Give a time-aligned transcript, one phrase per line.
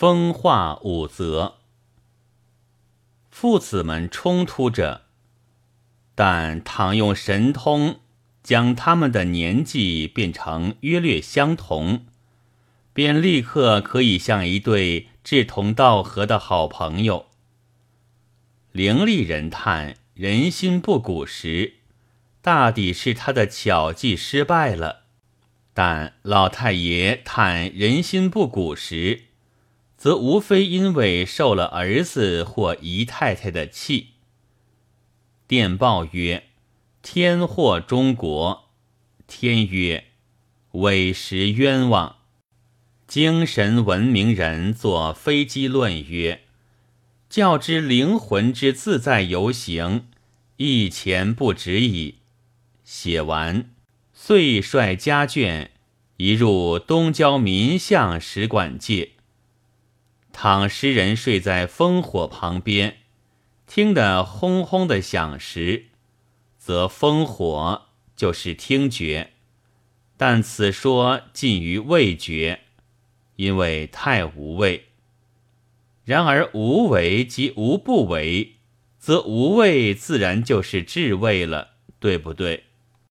[0.00, 1.56] 风化五则。
[3.32, 5.02] 父子们冲突着，
[6.14, 7.98] 但倘用神通
[8.44, 12.06] 将他们的年纪变成约略相同，
[12.92, 17.26] 便立刻可以像一对志同道合的好朋友。
[18.70, 21.74] 伶俐人叹人心不古时，
[22.40, 25.02] 大抵是他的巧计失败了；
[25.74, 29.24] 但老太爷叹人心不古时，
[29.98, 34.10] 则无非因为受了儿子或姨太太的气。
[35.48, 36.44] 电报曰
[37.02, 38.68] ：“天祸中国。”
[39.26, 40.04] 天曰
[40.72, 42.16] ：“委实冤枉。”
[43.08, 46.42] 精神文明人作飞机论曰
[47.28, 50.06] ：“教之灵魂之自在游行，
[50.58, 52.18] 一钱不值矣。”
[52.84, 53.70] 写完，
[54.12, 55.70] 遂率家眷
[56.18, 59.12] 移入东郊民巷使馆界。
[60.40, 62.98] 倘诗人睡在烽火旁边，
[63.66, 65.86] 听得轰轰的响时，
[66.56, 69.30] 则烽火就是听觉；
[70.16, 72.60] 但此说近于味觉，
[73.34, 74.90] 因为太无味。
[76.04, 78.58] 然而无为即无不为，
[78.96, 82.66] 则无味自然就是至味了，对不对？